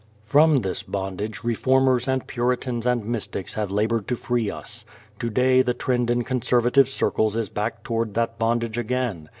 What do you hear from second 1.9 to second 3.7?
and puritans and mystics have